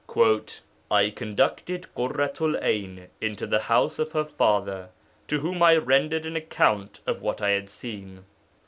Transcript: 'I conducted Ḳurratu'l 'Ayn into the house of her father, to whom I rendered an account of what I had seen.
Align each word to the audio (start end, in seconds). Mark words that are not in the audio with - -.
'I 0.89 1.11
conducted 1.11 1.85
Ḳurratu'l 1.95 2.59
'Ayn 2.59 3.09
into 3.21 3.45
the 3.45 3.59
house 3.59 3.99
of 3.99 4.13
her 4.13 4.25
father, 4.25 4.89
to 5.27 5.41
whom 5.41 5.61
I 5.61 5.75
rendered 5.77 6.25
an 6.25 6.35
account 6.35 7.01
of 7.05 7.21
what 7.21 7.39
I 7.39 7.49
had 7.51 7.69
seen. 7.69 8.25